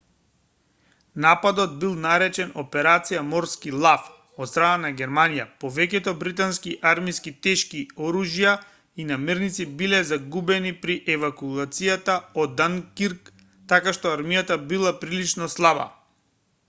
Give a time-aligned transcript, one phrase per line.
[1.23, 4.05] нападот бил наречен операција морски лав
[4.45, 8.53] од страна на германија повеќето британски армиски тешки оружја
[9.03, 13.29] и намирници биле загубени при евакуацијата од данкирк
[13.75, 15.87] така што армијата била прилично слаба